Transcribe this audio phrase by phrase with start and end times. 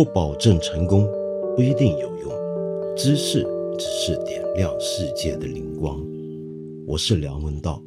[0.00, 1.06] 不保证成功，
[1.54, 2.96] 不一定有用。
[2.96, 3.42] 知识
[3.78, 6.02] 只是点亮世界的灵光。
[6.86, 7.82] 我是梁文道。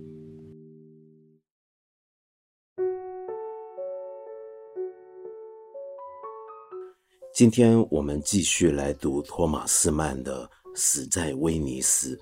[7.34, 10.45] 今天我们继续来读托马斯曼的
[10.75, 12.16] 《死在威尼斯》。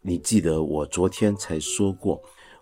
[0.00, 2.18] 你记得我昨天才说过，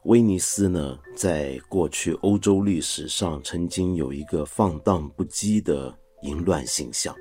[0.06, 7.14] 威尼斯呢，在过去欧洲历史上曾经有一个放荡不羁的淫乱形象。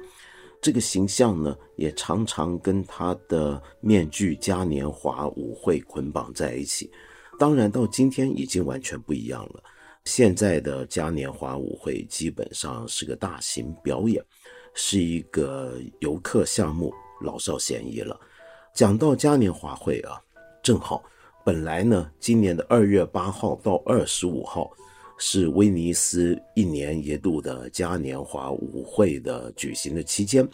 [0.62, 6.92] 这个形象呢，也常常跟他的面具嘉年华舞会捆绑在一起。
[7.38, 9.64] 当然，到今天已经完全不一样了。
[10.06, 14.24] 现在的嘉年华舞会基本上是个大型表演。
[14.80, 18.16] 是一个游客项目，老少咸宜了。
[18.76, 20.22] 讲到嘉年华会啊，
[20.62, 21.04] 正好，
[21.44, 24.70] 本来呢，今年的二月八号到二十五号
[25.18, 30.48] 是威尼斯一年一度的嘉年华舞会的举行的期间，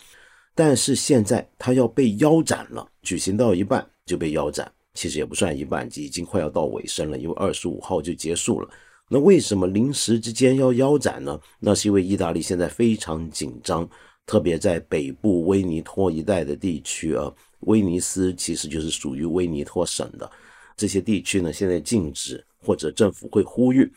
[0.55, 8.69] 但是现在它要被腰斩了，举行到一半就被腰斩，其实也不算一半，已经快要到尾声了，因为二十五号就结束了。
[9.09, 11.39] 那为什么临时之间要腰斩呢？
[11.59, 13.87] 那是因为意大利现在非常紧张。
[14.25, 20.31] 特别在北部威尼托一带的地区啊，威尼斯其实就是属于威尼托省的
[20.77, 23.91] 这些地区呢，现在禁止或者政府会呼吁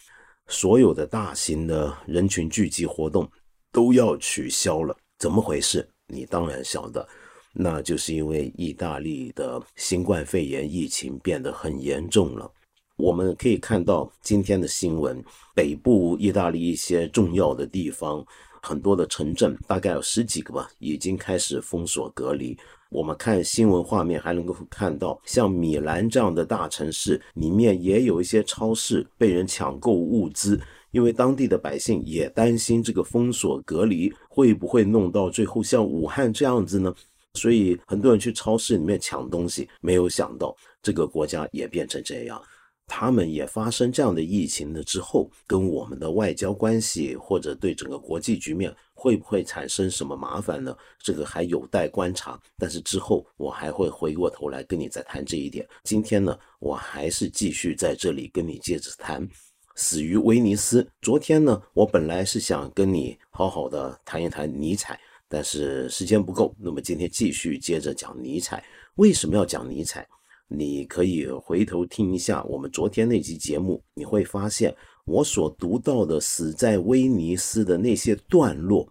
[0.49, 3.29] 所有的大型的人群聚集活动
[3.73, 4.97] 都要取消了。
[5.19, 5.87] 怎么回事？
[6.09, 7.07] 你当然晓得，
[7.53, 12.51] 那就是因为意大利的新冠肺炎疫情变得很严重了。
[12.97, 15.23] 我们可以看到今天的新闻，
[15.55, 18.25] 北部意大利一些重要的地方。
[18.67, 22.59] 很多的城镇，大概有十几个吧，已经开始封锁隔离。
[22.89, 36.93] 我们看新闻画面，还能够看到像米兰这样的大城市里面，也有一些超市被人抢购物资，因为当地的百姓也担心这个封锁隔离会不会弄到最后像武汉这样子呢？
[37.35, 42.43] 所以很多人去超市里面抢东西，没有想到这个国家也变成这样。
[42.87, 50.75] 他们也发生这样的疫情了之后，跟我们的外交关系或者对整个国际局面会不会产生什么麻烦呢？
[50.99, 52.41] 这个还有待观察。
[52.57, 55.67] 但是之后我还会回过头来跟你再谈这一点。
[55.83, 59.29] 今天呢，我还是继续在这里跟你接着谈
[59.75, 60.89] 死于威尼斯。
[61.03, 64.99] 昨天呢，我本来是想跟你好好的谈一谈尼采，
[65.29, 66.55] 但是时间不够。
[66.59, 68.65] 那么今天继续接着讲尼采。
[68.95, 70.09] 为什么要讲尼采？
[70.49, 74.75] 你可以回头听一下我们昨天那集节目，你会发现
[75.05, 78.89] 我所读到的死在威尼斯的那些段落，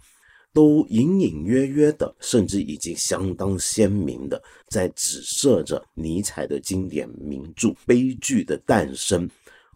[0.53, 9.27] 都隐隐约约的，甚至已经相当鲜明的，在指涉着尼采的经典名著《悲剧的诞生》。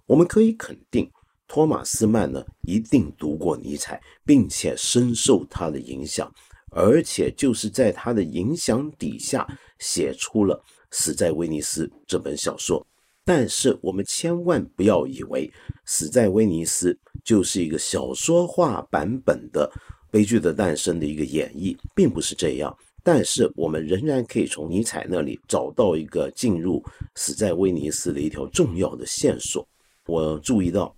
[0.05, 1.09] 我们可以肯定，
[1.47, 6.29] 托马斯曼呢一定读过尼采，并且深受他的影响，
[6.71, 9.47] 而且就是在他的影响底下
[9.79, 10.61] 写出了。
[10.91, 12.85] 死在威尼斯这本小说，
[13.23, 15.51] 但是我们千万不要以为
[15.85, 19.71] 死在威尼斯就是一个小说化版本的
[20.09, 22.75] 悲剧的诞生的一个演绎，并不是这样。
[23.03, 26.83] 但是我们仍然可以从尼采那里找到一个进入
[27.15, 29.67] 死在威尼斯的一条重要的线索。
[30.05, 30.93] 我注意到，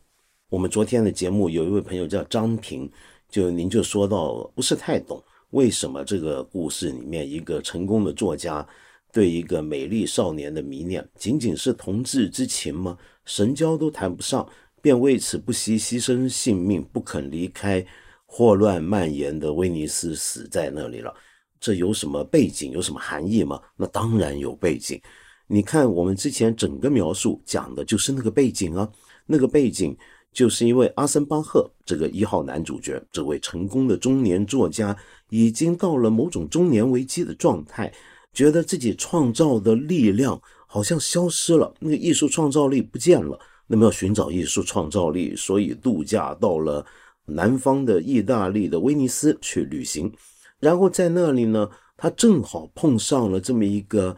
[0.50, 2.90] 我们昨天的节目有一位朋友叫张平，
[3.30, 8.68] 就您就说到不是太懂为什么这个故事里面一个成功的作家。
[9.12, 12.98] 对一个美丽少年的迷恋，仅仅是同志之情吗？
[13.26, 14.48] 神交都谈不上，
[14.82, 17.86] 便为此不惜牺牲性命，不肯离开
[18.26, 21.14] 霍乱蔓延的威尼斯，死在那里了。
[21.60, 22.72] 这有什么背景？
[22.72, 23.62] 有什么含义吗？
[23.76, 25.00] 那当然有背景。
[25.46, 28.90] 你看，我们之前整个描述讲的就是那个背景啊。
[29.28, 29.96] 那个背景
[30.34, 34.98] 就是因为阿森巴赫这个一号男主角，这位成功的中年作家，
[35.30, 37.92] 已经到了某种中年危机的状态。
[38.34, 43.40] 觉得自己创造的力量好像消失了，那个艺术创造力不见了。
[43.68, 46.86] 那么要寻找艺术创造力，所以度假到了
[47.26, 50.12] 南方的意大利的威尼斯去旅行。
[50.60, 54.16] 然后在那里呢，他正好碰上了这么一个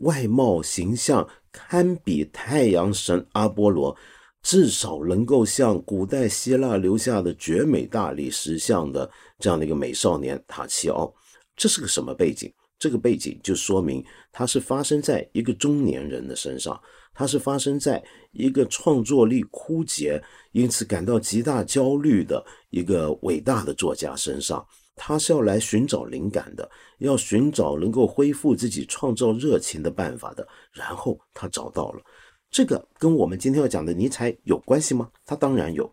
[0.00, 3.96] 外貌形象堪比太阳神阿波罗，
[4.42, 9.08] 至少能够像古代希腊留下的绝美大理石像的
[9.38, 11.14] 这样的一个美少年塔奇奥。
[11.56, 12.52] 这是个什么背景？
[12.78, 16.78] 这个背景就说明，它是发生在一个中年人的身上，
[17.14, 18.02] 它是发生在
[18.32, 24.64] 一个创作力枯竭，因此感到极大焦虑的一个伟大的作家身上。
[24.94, 30.46] 他是要来寻找灵感的，要寻找能够恢复自己创造热情的办法的。
[30.72, 32.02] 然后他找到了，
[32.50, 35.10] 这个跟我们今天要讲的尼采有关系吗？
[35.24, 35.92] 他当然有，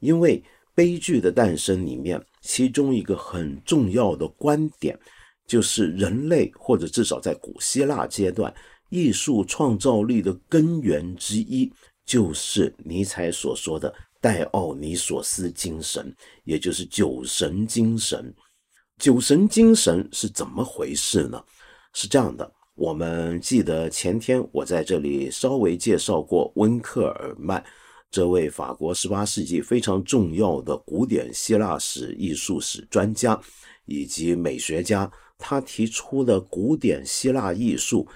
[0.00, 0.42] 因为
[0.74, 2.22] 悲剧的诞生里面。
[2.40, 4.98] 其中一个很重要的观点，
[5.48, 8.54] 就是人类或者至少在古希腊阶段，
[8.90, 11.72] 艺术创造力的根源之一，
[12.04, 16.14] 就是尼采所说的戴奥尼索斯精神，
[16.44, 18.32] 也就是酒神精神。
[18.98, 21.42] 酒神精神是怎么回事呢？
[21.94, 27.64] 是这样的，我们记得前天我在这里稍微介绍过温克尔曼。
[28.10, 33.38] 这位法国十八世纪非常重要的古典希腊史、艺术史专家
[33.84, 38.06] 以及美学家，他提出的古典希腊艺术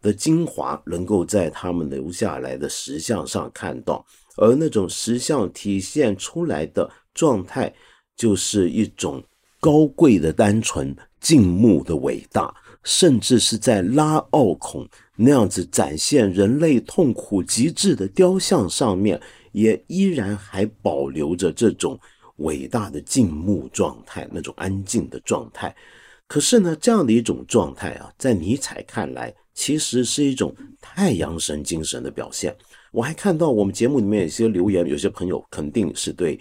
[0.00, 4.04] 的精华能够在他们留下来的石像上看到，
[4.36, 7.74] 而那种石像体现出来的状态，
[8.14, 9.22] 就是一种
[9.58, 14.86] 高贵的单纯、静穆的伟大，甚至是在拉奥孔。
[15.16, 19.20] 那样子展现人类痛苦极致的雕像上面，
[19.52, 21.98] 也依然还保留着这种
[22.36, 25.74] 伟大的静穆状态，那种安静的状态。
[26.28, 32.56] 可是呢，这样的一种状态啊，在尼采看来，其实是一种太阳神精神的表现。
[32.92, 36.38] 我还看到我们节目里面有些留言，有些朋友肯定是对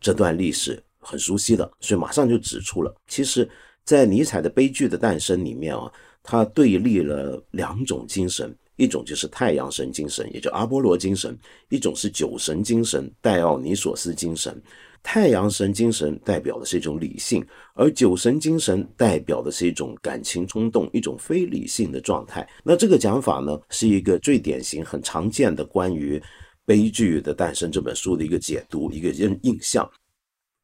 [0.00, 3.48] 这段历史很熟悉的，所以马上就指出了，其实，
[3.84, 5.90] 在尼采的悲剧的诞生里面啊。
[6.28, 11.34] 他对立了两种精神，一种就是太阳神精神，也叫阿波罗精神；
[11.68, 14.62] 一种是酒神精神，戴奥尼索斯精神。
[15.02, 22.48] 太阳神精神代表的是一种理性，而酒神精神代表的是一种感情冲动，一种非理性的状态。
[22.64, 26.18] 那这个讲法呢，是一个最典型、很常见的关于
[26.64, 29.88] 《悲剧的诞生》这本书的一个解读，一个印印象。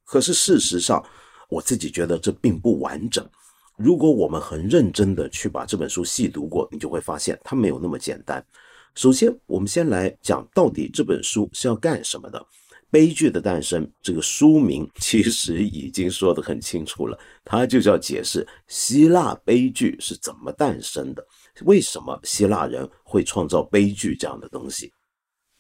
[0.05, 1.01] 可是事实上，
[1.49, 3.25] 我自己觉得这并不完整。
[3.77, 8.45] 如果我们很认真的去把这本书细读过，你就会发现它没有那么简单。
[8.95, 12.39] 首先，我们先来讲到底这本书是要干什么的。
[12.91, 21.27] 《悲剧的诞生》这个书名其实已经说得很清楚了，它就是要解释希腊悲剧是怎么诞生的，
[21.65, 24.93] 为什么希腊人会创造悲剧这样的东西。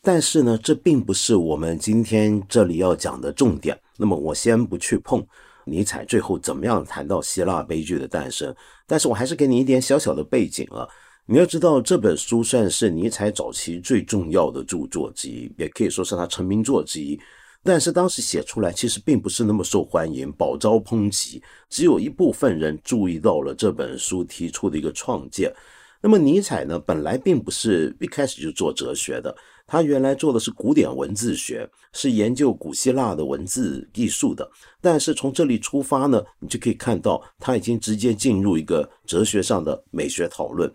[0.03, 3.81] 但是呢，这并不是我们今天这里要讲的重点。
[3.97, 5.26] 那么，我先不去碰。
[5.64, 8.55] 尼采最后怎么样谈到希腊悲剧的诞生？
[8.87, 10.88] 但是我还是给你一点小小的背景啊。
[11.26, 17.19] 你要知道，这本书算是尼采早期最重要的著作之一，也可以说是他成名作之一。
[17.62, 21.41] 但是当时写出来其实并不是那么受欢迎，饱遭抨击。
[21.70, 25.53] 只有一部分人注意到了这本书提出的一个创建。
[26.00, 29.32] 那么尼采呢，本来并不是一开始就做哲学的。
[29.73, 34.47] 他原来做的是古典文字学，是研究古希腊的文字艺术的。
[34.83, 40.71] 但是从这里出发呢，你就可以看到他已经直接进入一个哲学上的美学讨论，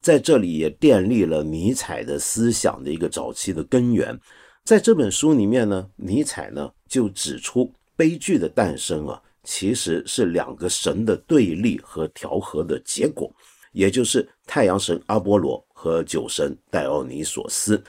[0.00, 4.18] 在这里也奠立了尼采的思想的一个早期的根源。
[4.64, 13.30] 在这本书里面呢，尼采呢就指出，悲剧的诞生啊，其实是两个神的对立和调和的结果，
[13.72, 17.84] 也就是太阳神阿波罗和酒神戴奥尼索斯。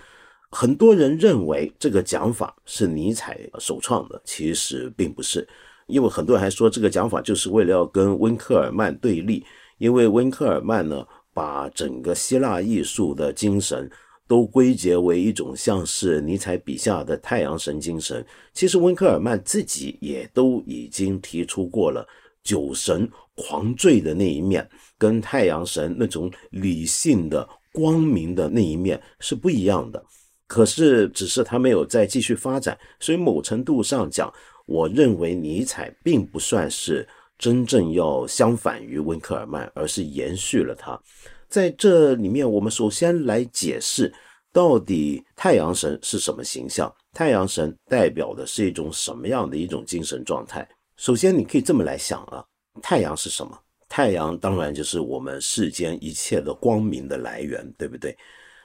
[0.52, 5.48] 很多人认为这个讲法是尼采首创的，其实并不是，
[5.88, 9.46] 因为很多人还说这个讲法就是为了要跟温克尔曼对立，
[9.78, 13.90] 因为温克尔曼呢把整个希腊艺术的精神
[14.28, 18.26] 都归结为一种像是尼采笔下的太阳神精神。
[18.54, 22.08] 其实温克尔曼自己也都已经提出过了，
[22.44, 30.04] 酒神狂醉的那一面跟太阳神那种理性的光明的那一面是不一样的。
[30.50, 34.34] 可是，只是他没有再继续发展，所以某程度上讲，
[34.66, 41.00] 我认为尼采并不算是真正要相反于温克尔曼，而是延续了他。
[41.48, 44.12] 在这里面，我们首先来解释
[44.52, 50.68] 到底太阳神是什么形象，太阳神代表的是一种什么样的一种精神状态。
[50.98, 52.44] 首先，你可以这么来想啊，
[52.82, 53.56] 太阳是什么？
[53.88, 58.18] 太阳当然就是我们世间一切的光明的来源，对不对？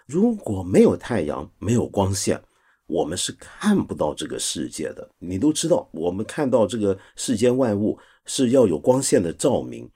[0.07, 2.39] 如果没有太阳，没有光线，
[2.87, 5.09] 我们是看不到这个世界的。
[5.19, 9.91] 你都知道，我们看到这个世间万物是要有光线的照明。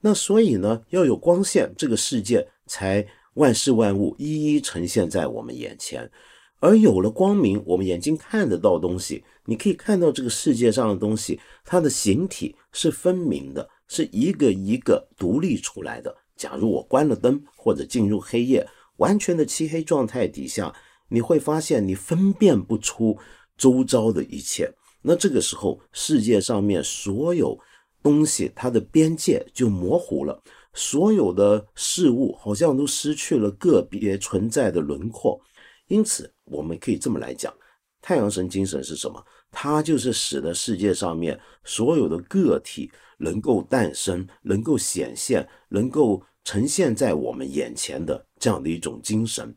[0.00, 6.10] 那所以呢，要有光线，这个世界才万事万物一一呈现在我们眼前。
[6.58, 16.12] 而有了光明，我们眼睛看得到东西，你可以看到这个世界上的东西，它的形体是分明的，是一个一个独立出来的。
[16.36, 18.66] 假如我关了灯，或者进入黑夜。
[19.02, 20.72] 完全的漆黑状态底下，
[21.08, 23.18] 你会发现你分辨不出
[23.56, 24.72] 周遭的一切。
[25.02, 27.58] 那这个时候，世界上面所有
[28.00, 30.40] 东西它的边界就模糊了，
[30.72, 35.40] 所有的事物好像都失去了个别存在的轮廓。
[35.88, 37.52] 因此，我们可以这么来讲：
[38.00, 39.24] 太阳神精神是什么？
[39.50, 49.54] 它就是使得世界上面所有的个体能够诞生、能够显现、能够呈现在我们眼前的这样的一种精神。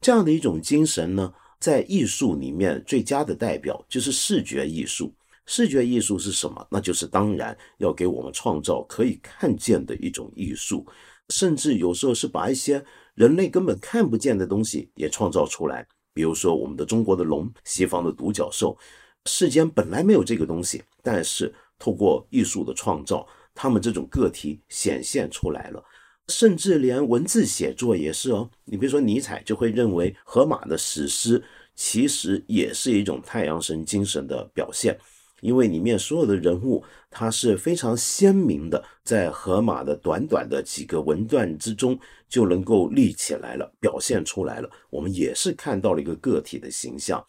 [0.00, 5.12] 这样的一种精神呢，在艺术里面最佳的代表就是视觉艺术。
[5.46, 6.66] 视觉艺术是什么？
[6.70, 10.86] 那就是当然要给我们创造可以看见的一种艺术，
[11.30, 15.86] 甚至有时候是把一些人类根本看不见的东西也创造出来。
[16.12, 18.76] 比如说我们的中国的龙，西方的独角兽，
[19.24, 25.82] 世间本来没有这个东西，但是透过艺术的创造，他们这种个体显现出来了。
[26.28, 28.48] 甚至连文字写作也是哦。
[28.64, 31.42] 你比如说尼采就会认为荷马的史诗
[31.74, 34.98] 其实也是一种太阳神精神的表现。
[35.40, 36.82] 因为里面所有的人物，
[37.12, 41.96] 他是非常鲜明的，在荷马的短短的几个文段之中
[42.28, 44.68] 就能够立起来了，表现出来了。
[44.90, 47.24] 我们也是看到了一个个体的形象，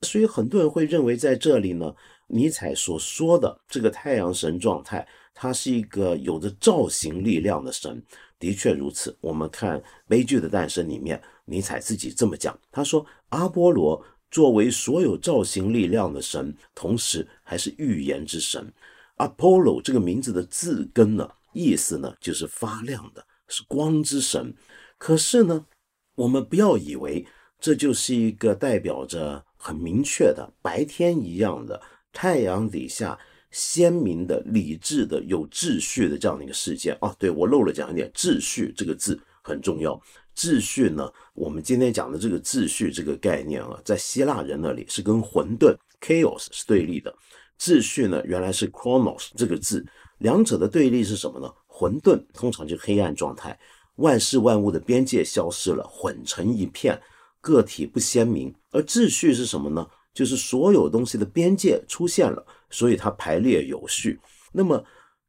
[0.00, 1.94] 所以很多人会认为在这里呢，
[2.26, 8.02] 尼采所说的这个太阳神状态，它是一个有着造型力量的神，
[8.42, 9.16] 的确如此。
[9.20, 14.04] 我们看《悲剧的诞生》里面，尼采自己这么讲，他说阿波罗。
[14.32, 18.72] 作为所有造型力量的神，同时还是预言之神。
[19.18, 24.54] Apollo 这个名字的字根呢，意思呢就是发亮的，是光之神。
[24.96, 25.66] 可是呢，
[26.14, 27.26] 我们不要以为
[27.60, 33.18] 这就是一个代表着很明确的白天一样的太阳底下
[33.52, 37.14] 鲜明的、理智的、有秩序的这样的一个世界啊。
[37.18, 40.00] 对我漏了讲一点，秩序这个字很重要。
[40.34, 41.08] 秩序呢？
[41.34, 47.14] 我们今天讲的这个秩序这个概念啊，在希腊人那里是跟混沌 （chaos） 是对立的。
[47.60, 49.86] 秩序呢，原来是 chronos 这个字，
[50.18, 51.52] 两者的对立是什么呢？
[51.66, 53.56] 混沌通常就黑暗状态，
[53.96, 56.98] 万事万物的边界消失了，混成一片，
[57.42, 58.54] 个体不鲜明。
[58.70, 59.86] 而秩序是什么呢？
[60.14, 64.18] 就是所有东西的边界出现了，所以它排列有序。
[64.52, 64.84] 那么。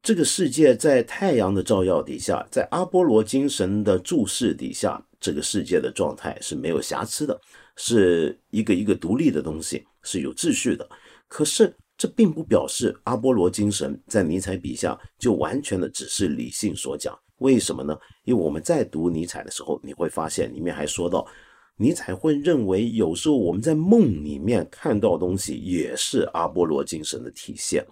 [0.06, 7.40] 这个世界在太阳的照耀底下，在阿波罗精神的注视底下，这个世界的状态是没有瑕疵的，
[7.78, 10.86] 是一个一个独立的东西，是有秩序的。
[11.30, 17.18] 可是这并不表示阿波罗精神在尼采笔下就完全的只是理性所讲。
[17.38, 17.98] 为什么呢？
[18.25, 21.25] 因为我们在读尼采的时候，你会发现里面还说到，
[21.84, 27.86] 尼采会认为有时候我们在梦里面看到东西也是阿波罗精神的体现。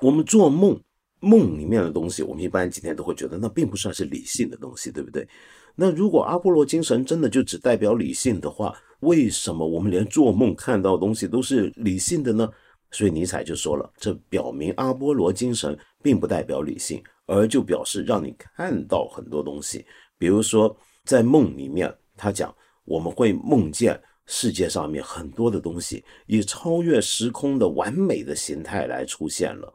[0.00, 0.78] 我们做梦。
[1.22, 5.28] 梦里面的东西，我们一般今天都会觉得那并不算是理性的东西，对不对？
[5.74, 12.48] 那如果阿波罗精神真的就只代表理性的话，为什么我们连做梦看到东西都是理性的呢？
[12.90, 19.84] 所以尼采就说了，这表明阿波罗精神并不代表理性，而就表示让你看到很多东西。
[20.16, 22.54] 比如说在梦里面，他讲
[22.90, 29.72] 我们会梦见世界上面很多的东西以超越时空的完美的形态来出现了。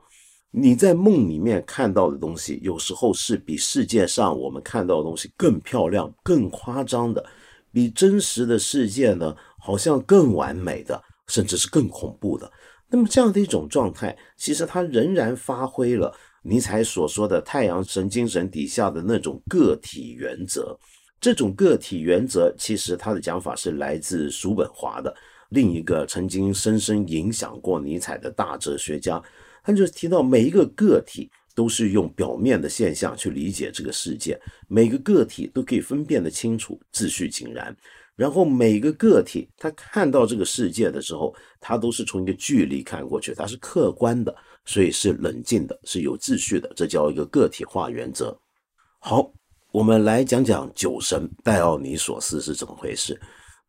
[0.51, 7.25] 你在梦里面看到的东西，有时候是比世界上我们看到的东西更漂亮、更夸张的，
[7.71, 12.51] 比真实的世界呢，好像更完美的，甚至是更恐怖的。
[12.89, 20.77] 那么这样的一种状态，其实它仍然发挥了尼采所说的太阳神精神底下的那种个体原则。
[21.25, 25.11] 这种个体原则，其实他的讲法是来自叔本华的
[25.49, 29.19] 另一个曾经深深影响过尼采的大哲学家。
[29.63, 37.75] 他就提到，每一个个体都是用表面的现象去理解这个世界，每个个体都可以分辨得清楚，秩序井然。
[38.15, 48.39] 然后每个个体他看到这个世界的时候，他都是从一个距离看过去，他是客观的，所以是冷静的，是有秩序的，这叫一个个体化原则。
[48.99, 49.33] 好，
[49.75, 53.19] 我们来讲讲酒神戴奥尼索斯是怎么回事。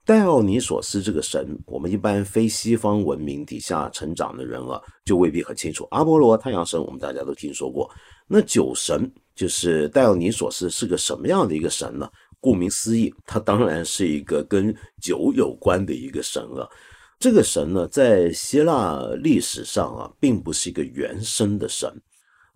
[0.05, 5.85] 戴奥尼索斯这个神，我们一般非西方文明底下成长的人啊，就未必很清楚。
[5.91, 7.91] 阿波罗太阳神，我们大家都听说过。
[8.29, 12.09] 那酒神就是戴奥尼索斯是个什么样的一个神呢？
[12.39, 14.73] 顾名思义，他当然是一个跟
[15.03, 16.71] 酒有关的一个神了。
[17.19, 21.93] 这个神呢，在希腊历史上啊，并不是一个原生的神，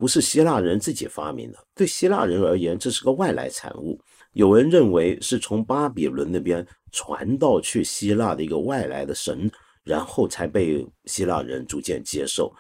[0.01, 1.59] 不是希腊人自己发明的。
[1.75, 4.01] 对希腊人而言，这是个外来产物。
[4.33, 9.51] 有人认为是从巴比伦那边传到去希腊的一个外来的神，
[9.85, 12.51] 然后才被希腊人逐渐接受。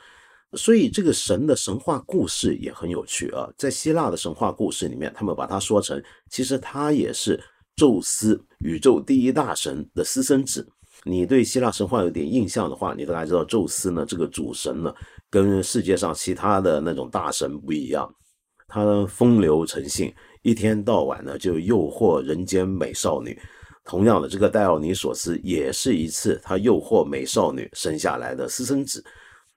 [0.52, 3.48] 所以这个神的神话故事也很有趣啊。
[3.56, 7.42] 在希腊的神话故事里面，他们把它说成，其实他也是
[7.74, 10.68] 宙斯，宇宙第一大神的私生子。
[11.04, 14.94] 你对希腊神话有点印象的话，你大概知道宙斯呢，这个主神呢，
[15.30, 18.08] 跟世界上其他的那种大神不一样，
[18.68, 20.12] 他风流成性。
[20.42, 23.38] 一天到晚呢，就诱惑人间美少女，
[23.84, 29.04] 同样的，这个戴奥尼索斯也是一次他诱惑美少女生下来的私生子。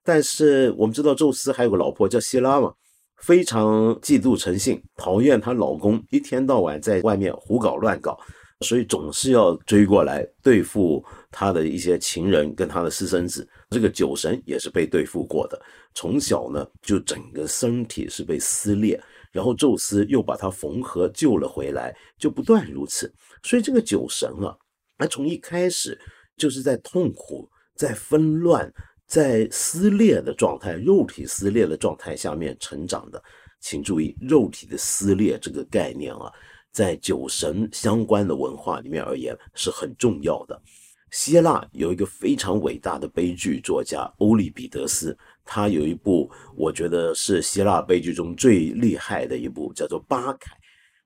[0.03, 2.73] 但是我们知道，宙斯还有个老婆叫希拉嘛，
[3.21, 8.17] 非常嫉妒成性，讨厌她老公一天到晚在外面胡搞乱搞，
[8.63, 13.47] 所以总是要追过来对付他的一些情人跟他的私生子。
[13.69, 15.61] 这个酒神也是被对付过的，
[15.93, 18.99] 从小呢就整个身体是被撕裂，
[19.31, 23.13] 然后宙斯又把他缝合救了回来，就不断如此。
[23.43, 24.57] 所以这个酒神啊，
[24.97, 25.99] 他从一开始
[26.37, 28.73] 就是在痛苦、在纷乱。
[29.05, 33.21] 在撕裂的状态，肉体撕裂的状态下面成长的，
[33.59, 36.31] 请注意，肉体的撕裂这个概念啊，
[36.73, 40.61] 在酒神相关的文化里面而言是很重要的。
[41.11, 45.15] 希腊有一个非常伟大的悲剧作家欧利比得斯，
[45.45, 46.27] 他有一部
[46.57, 50.51] 我觉得是希腊悲剧中最厉害的一部，叫做《巴凯》。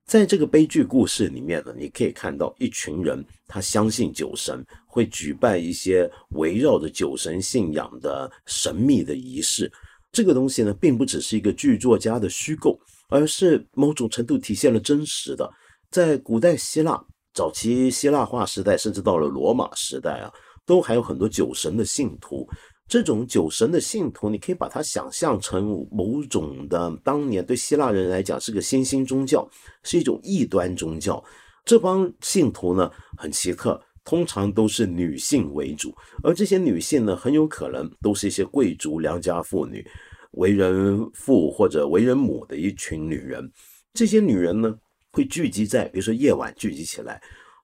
[0.05, 9.69] 在这个悲剧故事里面呢，你可以看到一群人，他相信酒神，会举办一些围绕着酒神信仰的神秘的仪式。
[10.13, 15.49] 这个东西呢，并不只是一个剧作家的虚构，而是某种程度体现了真实的。
[15.89, 17.01] 在古代希腊
[17.33, 20.31] 早期希腊化时代，甚至到了罗马时代啊，
[20.65, 22.47] 都还有很多酒神的信徒。
[22.89, 29.45] 这种酒神的信徒，你可以把它想象成某种的当年对希腊人来讲是个新兴宗教，
[29.83, 31.21] 是一种异端宗教。
[31.65, 39.85] 这帮信徒呢很奇特，通常都是女性为主，而这些女性呢很有可能都是一些贵族良家妇女，
[40.38, 43.51] 为人父或者为人母的一群女人。
[43.94, 44.74] 这些女人呢
[45.12, 47.22] 会聚集在，比如说夜晚聚集起来，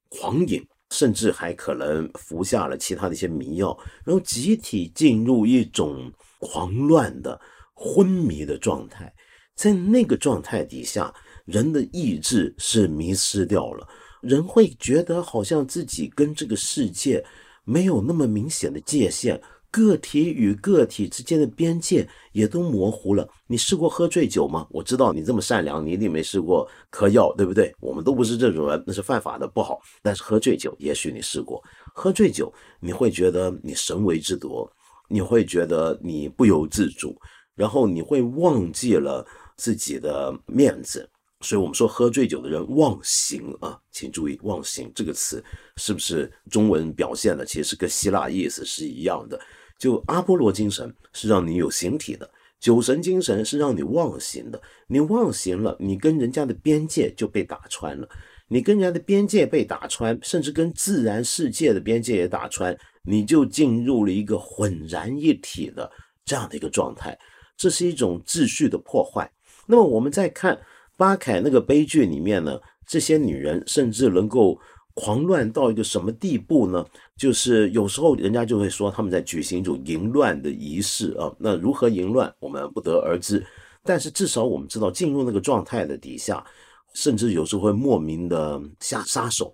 [0.09, 0.61] 狂饮。
[0.91, 3.75] 甚至还可能服下了其他的一些迷药，
[4.05, 7.39] 然后集体进入一种狂乱的
[7.73, 9.11] 昏迷的状态。
[9.55, 11.11] 在那个状态底下，
[11.45, 13.87] 人的意志是迷失掉了，
[14.21, 17.25] 人会觉得好像自己跟这个世界
[17.63, 19.41] 没有那么明显的界限。
[19.73, 23.27] 个体与个体之间的边界也都模糊了。
[23.47, 24.67] 你试过喝醉酒吗？
[24.69, 27.73] 我知道你这么善良，你一定没试过嗑药，对不对？
[27.79, 29.81] 我们都不是这种人，那是犯法的，不好。
[30.03, 31.59] 但是喝醉酒，也许你试过。
[31.95, 34.71] 喝醉酒，你会觉得你神为之夺，
[35.09, 37.19] 你会觉得你不由自主，
[37.55, 39.25] 然后你会忘记了
[39.57, 41.09] 自己的面子。
[41.41, 45.43] 所以我们说喝醉酒的人忘形啊，请注意“忘形”这个词
[45.75, 47.43] 是不是中文表现的？
[47.43, 49.37] 其实跟希腊意思是一样的。
[49.77, 54.61] 就阿波罗精神是让你有形体的，酒神精神是让你忘形的。
[54.87, 58.07] 你忘形了，你跟人家的边界就被打穿了。
[58.47, 65.91] 你跟人家的边界被打穿，甚至跟自然世界的边界也打穿，你就进入了一个浑然一体的
[66.23, 67.17] 这样的一个状态。
[67.57, 69.29] 这是一种秩序的破坏。
[69.65, 70.59] 那么我们再看
[70.97, 74.59] 巴凯那个悲剧里面呢，这些女人甚至能够。
[74.95, 76.85] 狂乱到一个什么地步呢？
[77.17, 81.33] 就是有时候人家就会说他们在举行一种淫乱的仪式啊。
[81.39, 83.43] 那如何淫乱，我们不得而知。
[83.83, 86.45] 但是至少我们知道，进入那个状态的底下，
[86.93, 89.53] 甚至有时候会莫名的下杀手，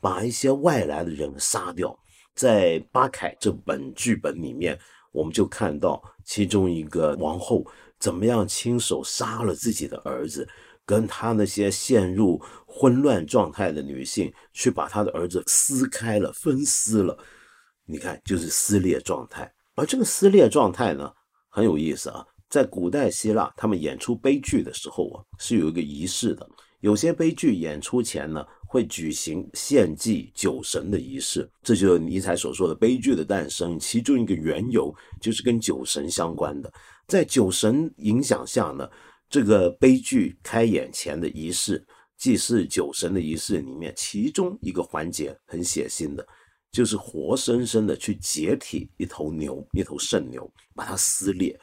[0.00, 1.96] 把一些外来的人杀掉。
[2.34, 4.78] 在巴凯这本剧本里面，
[5.12, 7.64] 我们就看到其中一个王后
[7.98, 10.48] 怎么样亲手杀了自己的儿子。
[10.86, 17.18] 跟他那些陷入混乱状态的女性，去把她的儿子撕开了、分撕了，
[17.84, 19.52] 你看，就是撕裂状态。
[19.74, 21.10] 而这个撕裂状态呢，
[21.48, 22.24] 很有意思啊。
[22.48, 26.48] 在古代希腊，他们演出悲剧的时候啊，是有一个仪式的。
[26.80, 31.50] 有些悲剧演出前呢，会举行献祭酒神的仪式。
[31.62, 36.72] 这就是尼采所说的悲剧的诞生，其中一个缘由就是跟酒神相关的。
[37.08, 38.88] 在酒神影响下呢。
[39.32, 41.86] 这个悲剧开演前的仪式，
[42.20, 46.24] 祭祀酒神的仪式里面，其中一个环节很血腥的，
[46.70, 51.58] 就是活生生的去解体一头牛，一头圣牛，把它撕裂，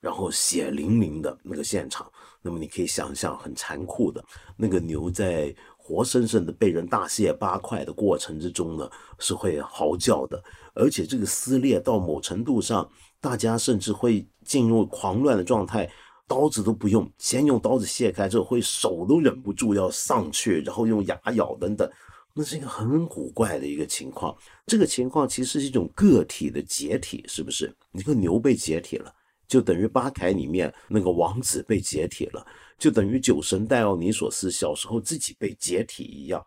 [0.00, 2.06] 然后血淋淋的那个现场。
[2.42, 4.22] 那么你可以想象，很残酷的
[4.58, 12.86] 那个牛在活生生的被人大卸八块的过程之中呢，是会嚎叫的，而且这个撕裂到某程度上，
[13.22, 15.90] 大家甚至会进入狂乱的状态。
[16.26, 21.90] 刀子都不用，先用刀子卸开之后，会手都忍不住要上去，然后用牙咬等等，
[22.34, 24.34] 那是一个很古怪的一个情况。
[24.66, 27.74] 这个情况其实是一种个体的解体，是不是？
[27.92, 29.12] 你个牛被解体了，
[29.46, 32.44] 就等于巴凯里面那个王子被解体了，
[32.78, 36.44] 就等于酒神戴奥尼索斯小时候自己被解体一样。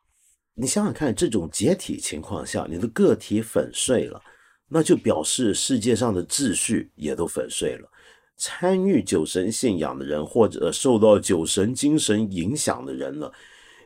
[0.55, 4.19] 你想想看，这种解体情况下，你的个体粉碎了，
[4.67, 7.87] 那就表示世界上的秩序也都粉碎了。
[8.37, 13.31] 参与酒神信仰的人，或者受到酒神精神影响的人呢，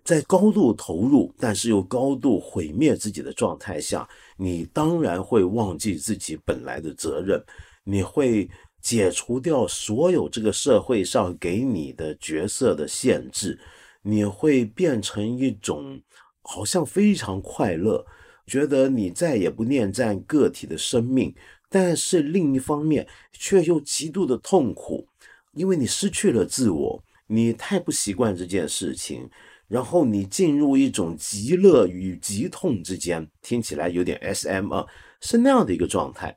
[0.04, 7.42] 在高度投入，但是又高度毁灭自己的状态下，你当然会忘记自己本来的责任，
[7.84, 8.50] 你会
[8.82, 13.60] 解除掉所有这个社会上给你的角色的限制，
[14.02, 16.02] 你会变成一种
[16.42, 18.06] 好像非常快乐，
[18.48, 21.34] 觉得你再也不念战个体的生命，
[21.72, 25.08] 但是另一方面却又极度的痛苦，
[25.54, 27.02] 因为你失去了自我。
[27.28, 29.30] 你太不习惯这件事情，
[29.70, 34.86] 然后你进入一种极乐与极痛之间，听起来有点 S M 啊，
[35.22, 36.36] 是那样的一个状态。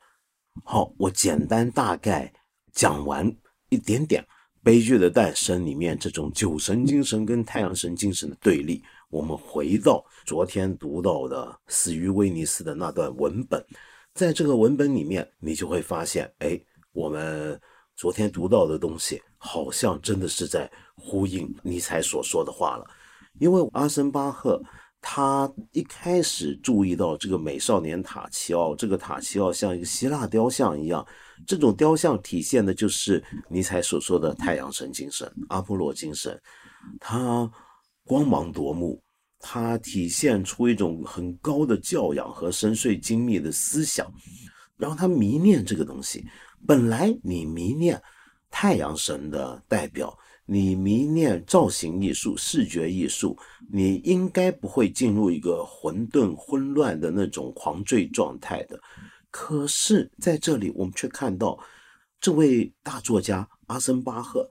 [0.62, 2.33] 好，我简单大概
[2.73, 3.29] 讲完
[3.70, 4.23] 一点点
[4.62, 8.81] 《悲剧的诞生》里面这种酒神精神跟太阳神精神的对立。
[9.11, 13.61] 我们回到昨天读到的《死于威尼斯》的那段文本，
[14.14, 16.59] 在这个文本里面，你就会发现，哎，
[16.92, 17.61] 我们
[17.96, 20.70] 昨天读到的东西，好像真的是在。
[20.96, 22.87] 呼应尼采所说的话了，
[23.40, 24.62] 因为阿森巴赫
[25.00, 31.05] 他一开始注意到这个美少年塔奇奥，这个塔奇奥像一个希腊雕像一样，
[31.48, 36.40] 这种雕像体现的就是尼采所说的太阳神精神、阿波罗精神，
[37.00, 37.50] 他
[38.05, 39.03] 光芒夺目，
[39.46, 44.11] 他体现出一种很高的教养和深邃精密的思想，
[44.78, 46.24] 然后他迷恋这个东西。
[46.66, 48.02] 本来你迷恋
[48.50, 50.16] 太阳神的代表。
[50.46, 53.35] 你迷恋造型艺术、视觉艺术，
[53.72, 58.78] 你应该不会进入一个混沌、混乱的那种狂醉状态的。
[59.30, 61.59] 可是，在这里，我们却看到
[62.20, 64.46] 这位大作家阿森巴赫，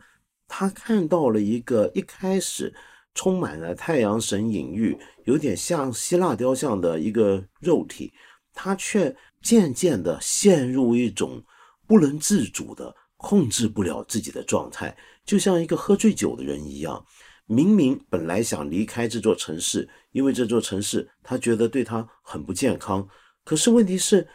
[0.47, 2.73] 他看到了一个一开始
[3.13, 8.11] 充满了太阳神隐喻、有点像希腊雕像的一个肉体，
[8.53, 11.43] 他却渐渐的陷入一种
[11.85, 14.95] 不能自主的、控制不了自己的状态。
[15.25, 17.05] 就像一个喝醉酒的人一样，
[17.45, 23.07] 明明本来想离开这座城市，因为这座城市他觉得对他很不健康。
[23.43, 24.27] 可是问题是，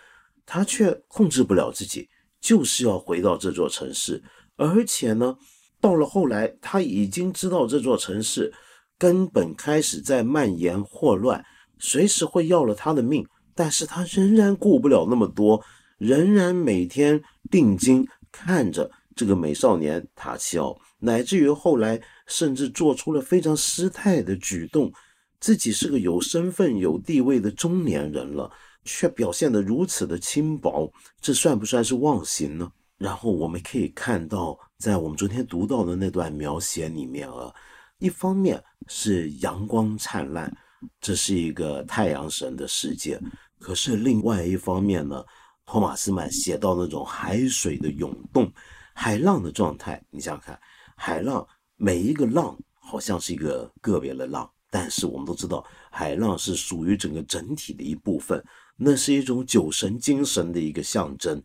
[0.46, 2.08] 他却控制不了自己，
[2.40, 4.22] 就是要回到这座城市。
[4.56, 5.36] 而且呢，
[5.80, 8.52] 到了后来，他已经知道这座城市
[8.98, 11.44] 根本开始在蔓延祸乱，
[11.78, 13.26] 随时会要了他的命。
[13.54, 15.64] 但是他仍然顾不了那么多，
[15.98, 18.90] 仍然每天定睛看着。
[19.16, 24.92] 这个美少年塔奇奥，乃至于后来甚至做出了非常失态的举动，
[25.40, 28.48] 自己是个有身份、有地位的中年人了，
[28.84, 30.88] 却表现得如此的轻薄，
[31.20, 32.70] 这算不算是忘形呢？
[32.96, 37.52] 然后我们可以看到，在我们昨天读到的那段描写里面啊，
[37.98, 40.54] 一方面是阳光灿烂，
[41.00, 43.20] 这是一个太阳神的世界，
[43.58, 45.24] 可是另外一方面呢，
[45.66, 48.50] 托马斯曼写到那种海水的涌动。
[48.94, 50.60] 海浪的状态，你想想看，
[50.96, 58.44] 海浪每一个浪好像是一个个别的浪，但是我们都知道，海浪是属于整个整体的一部分，
[58.76, 61.40] 那是一种酒神精神的一个象征，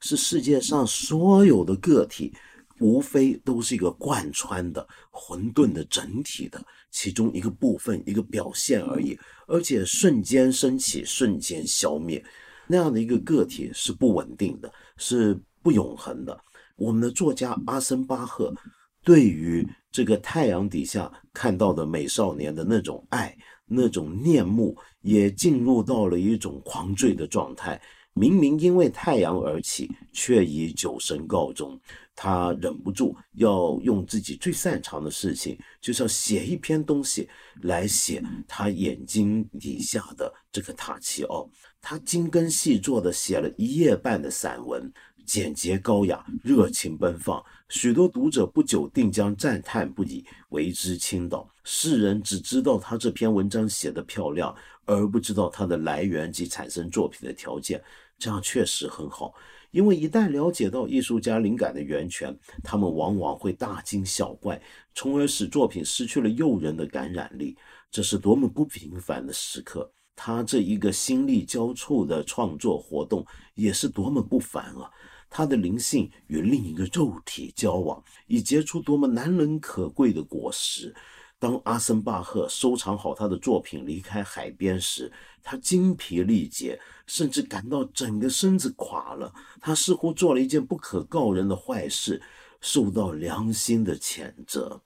[0.00, 2.34] 是世界上所有的个体，
[2.80, 12.24] 无非都是一个贯穿的混沌的整体的其中一个部分，一个表现而已，而且瞬间升起，瞬间消灭，
[12.66, 16.38] 那样的一个个体是不稳定的，是不永恒的。
[16.76, 18.54] 我们的作家阿森巴赫
[19.02, 23.36] 对于这个太阳底下看到的美少年的那种爱、
[23.66, 27.80] 那种念慕，也进入到了一种狂醉的状态。
[28.18, 31.78] 明明因为太阳而起，却以酒神告终。
[32.16, 37.28] 他忍不住要用自己最擅长的事情，就是要写一篇东西
[37.62, 41.48] 来写他眼睛底下的这个塔奇奥。
[41.80, 44.92] 他精耕细作的写了一夜半的散文。
[45.24, 51.46] 简洁高雅，热情奔放，许多读者不久定将赞叹不已，为之倾倒。
[51.64, 57.78] 世人只知道他这篇文章写得漂亮，而不知道它的来源及产生作品的条件。
[58.18, 59.32] 这样确实很好，
[59.70, 64.60] 因为一旦了解到艺术家灵感的源泉，他们往往会大惊小怪，
[64.94, 67.56] 从而使作品失去了诱人的感染力。
[67.90, 69.90] 这是多么不平凡的时刻！
[70.14, 74.90] 他这一个心力交瘁的创作活动，也是多么不凡啊！
[75.30, 80.92] 他的灵性与另一个肉体交往，以结出多么难能可贵的果实。
[81.38, 89.32] 当阿森巴赫收藏好他的作品离开海边时，他精疲力竭，甚至感到整个身子垮了。
[89.60, 92.20] 他似乎做了一件不可告人的坏事，
[92.60, 94.82] 受到良心的谴责。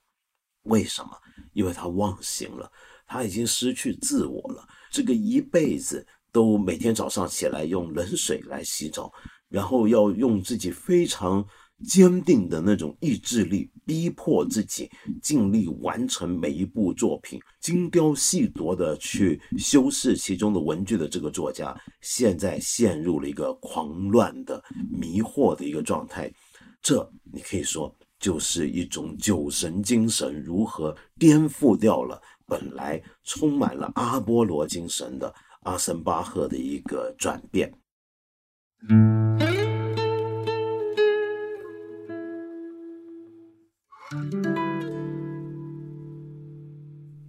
[0.65, 1.11] 为什么？
[1.55, 2.71] 因为他忘形了，
[3.07, 4.67] 他已经失去自我了。
[4.91, 9.12] 这个一辈子都每天早上起来用冷水来洗澡。
[9.49, 11.47] 然后要用自己非常
[11.83, 14.90] 坚定的那种意志力，逼迫自己
[15.21, 26.33] 尽力完成每一部作品，精雕细琢的去修饰其中的文句的这个作家，现在陷入了一个狂乱的迷惑的一个状态。
[26.81, 37.73] 这你可以说就是一种酒神精神如何颠覆掉了本来充满了阿波罗精神的阿森巴赫的一个转变。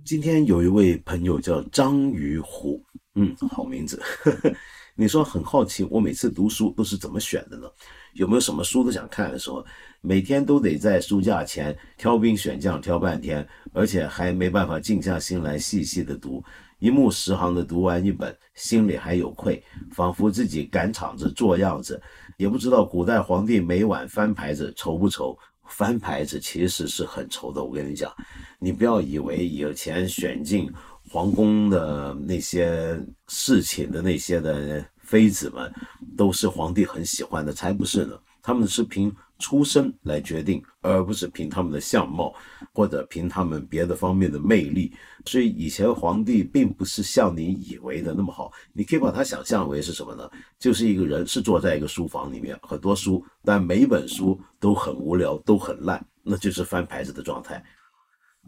[0.06, 2.84] 今天有一位朋友叫张鱼虎，
[3.16, 4.02] 嗯，好名字。
[4.96, 7.68] 你说很好奇，我每次读书都是怎么选的呢？
[8.14, 9.66] 有没有什么书都想看的时候，
[10.02, 16.44] 每天都得在书架前挑兵选将挑半天，而且还没办法静下心来细细的读，
[16.80, 22.00] 一目十行的读完一本，心里还有愧，仿佛自己赶场子做样子，
[22.36, 25.38] 也不知道古代皇帝每晚翻牌子愁不愁。
[25.68, 28.14] 翻牌子其实是很愁的，我跟你讲，
[28.60, 30.72] 你不要以为以前选进
[31.10, 35.72] 皇宫的那些侍寝的那些的妃子们
[36.18, 38.18] 都是皇帝很喜欢的，才不是呢。
[38.42, 42.34] 他们是凭出身来决定，而不是凭他们的相貌
[42.74, 44.94] 或者凭他们别的方面的魅力。
[45.26, 48.52] 所以以前皇帝并不是像你以为的那么好。
[48.72, 50.30] 你可以把它想象为是什么呢？
[50.60, 57.64] 就是一个人是坐在一个书房里面，很多书，但每本书都很无聊，都很烂，那就是翻牌子的状态。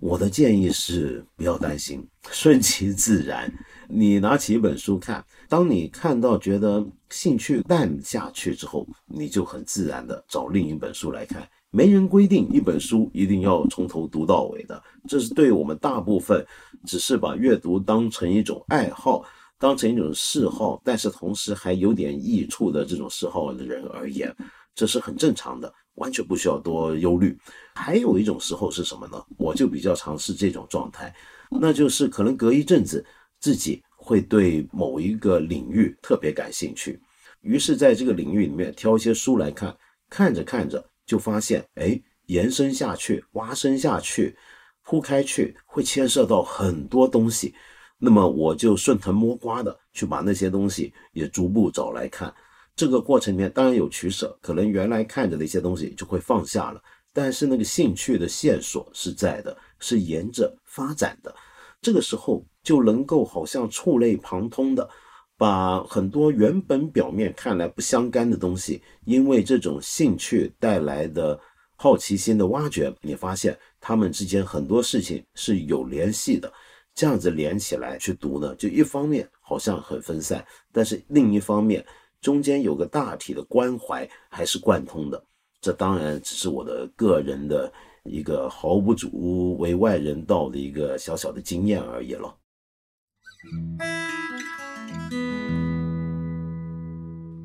[0.01, 3.51] 我的建议是不要担心，顺其自然。
[3.88, 11.47] 你拿起一本书看，当你看到觉得兴趣淡下去之后，你就很自然的找另一本书来看。
[11.71, 16.45] 没人规定一本书一定要从头读到尾的，这是对我们大部分
[16.86, 19.25] 只是把阅读当成一种爱好、
[19.58, 24.34] 当成一种嗜好，但是同时还有点益处的这种嗜好的人而言，
[24.73, 25.73] 这是很正常的。
[25.95, 27.38] 完全不需要多忧虑。
[27.73, 29.21] 还有一种时候是什么呢？
[29.38, 31.13] 我就比较尝试这种状态，
[31.49, 33.05] 那就是可能隔一阵子
[33.39, 36.99] 自己会对某一个领域特别感兴趣，
[37.41, 39.75] 于是在这个领域里面挑一些书来看，
[40.10, 44.36] 看着看着就发现，哎，延伸下去、挖深下去、
[44.84, 47.53] 铺开去，会牵涉到很多东西。
[47.97, 52.34] 那么我就顺藤摸瓜的去把那些东西也逐步找来看。
[52.75, 56.81] 这个过程里面当然有取舍，可能原来看着的一些东西就会放下了，
[57.13, 61.33] 但是那个兴趣的线索是在的，是沿着发展的。
[61.81, 64.89] 这个时候就能够好像触类旁通的，
[65.38, 71.39] 把很多原本表面看来不相干的东西，因为这种兴趣带来的
[71.77, 76.51] 好奇心的挖掘，你发现他们之间很多事情是有联系的。
[76.93, 81.85] 这样子连起来去读呢，就一方面好像很分散，但是另一方面。
[82.25, 85.23] 中间有个大体的关怀还是贯通的，
[85.61, 87.71] 这当然只是我的个人的
[88.03, 92.35] 一个毫不足为外人道的一个小小的经验而已了。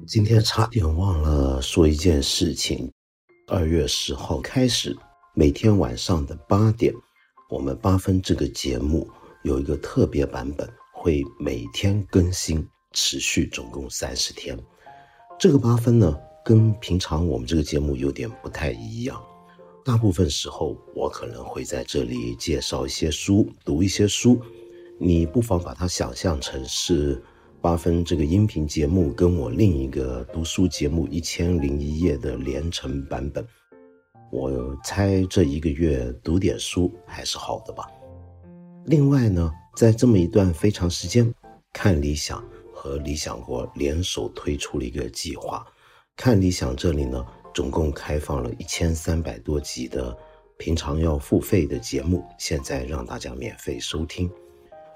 [0.06, 2.90] 今天差点忘了说一件事情，
[3.48, 4.96] 二月十号开始，
[5.34, 6.90] 每天晚上的八点，
[7.50, 9.06] 我们八分这个节目
[9.42, 12.66] 有一个特别版本，会每天更新。
[12.92, 14.58] 持续总共三十天，
[15.38, 19.22] 这个八分呢，跟平常我们这个节目有点不太一样。
[19.84, 24.40] 大部分时候，我可能会在这里介绍一些书，读一些书。
[24.98, 27.22] 你不妨把它想象成是
[27.62, 33.46] 八分这个音频节目跟我另一个读书节目《一千零一夜》的连成版本。
[34.30, 37.88] 我猜这一个月读点书还是好的吧。
[38.84, 41.32] 另外呢，在这么一段非常时间，
[41.72, 42.44] 看理想。
[42.80, 45.66] 和理想国联手推出了一个计划，
[46.16, 50.16] 看理想这里呢，总共开放了一千三百多集的
[50.56, 54.30] 平常要付费的节目，现在让大家免费收听。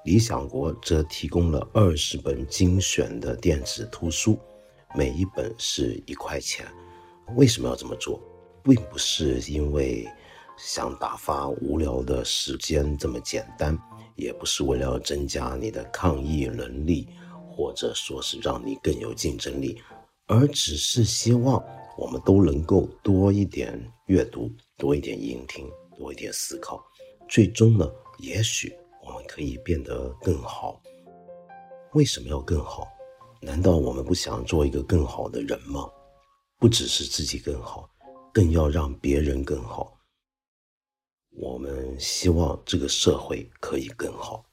[0.07, 4.39] 理想国则提供了二十本精选的电子图书，
[4.95, 6.67] 每一本是一块钱。
[7.37, 8.19] 为什么要这么做？
[8.63, 10.09] 并不是因为
[10.57, 13.79] 想打发无聊的时间这么简单，
[14.17, 17.07] 也不是为了增加你的抗疫能力。
[17.57, 19.81] 或者说是让你更有竞争力，
[20.27, 21.63] 而只是希望
[21.97, 26.85] 我们都能够多一点阅读，多一点聆听，多一点思考。
[27.29, 27.89] 最终呢，
[28.19, 30.83] 也许我们可以变得更好。
[31.93, 32.89] 为什么要更好？
[33.41, 35.89] 难道我们不想做一个更好的人吗？
[36.59, 37.89] 不只是自己更好，
[38.33, 39.97] 更要让别人更好。
[41.37, 44.45] 我们希望这个社会可以更好。